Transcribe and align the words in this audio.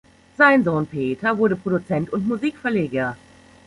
Sein 0.35 0.63
Sohn 0.63 0.87
Peter 0.87 1.37
wurde 1.37 1.55
Produzent 1.55 2.11
und 2.11 2.27
Musikverleger. 2.27 3.15